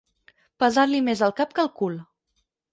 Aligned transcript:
Pesar-li 0.63 1.03
més 1.09 1.23
el 1.29 1.37
cap 1.43 1.55
que 1.59 1.65
el 1.69 1.73
cul. 1.83 2.03